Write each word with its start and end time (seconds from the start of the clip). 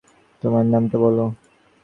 তোমার 0.43 0.65
নামটা 0.65 0.97
বলো। 0.97 1.25